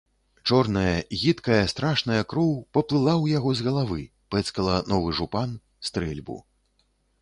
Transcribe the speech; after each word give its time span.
Чорная, 0.49 0.95
гідкая, 1.23 1.59
страшная 1.73 2.17
кроў 2.33 2.49
паплыла 2.79 3.13
ў 3.23 3.39
яго 3.39 3.55
з 3.63 3.67
галавы, 3.71 4.01
пэцкала 4.33 4.81
новы 4.93 5.09
жупан, 5.23 5.49
стрэльбу. 5.91 6.45